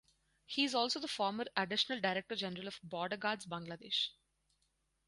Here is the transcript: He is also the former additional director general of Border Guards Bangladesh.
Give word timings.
He 0.47 0.63
is 0.65 0.73
also 0.73 0.99
the 0.99 1.07
former 1.07 1.45
additional 1.55 2.01
director 2.01 2.35
general 2.35 2.67
of 2.67 2.79
Border 2.81 3.17
Guards 3.17 3.45
Bangladesh. 3.45 4.07